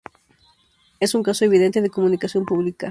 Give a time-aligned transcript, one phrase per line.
[0.99, 2.79] es un caso evidente de comunicación pública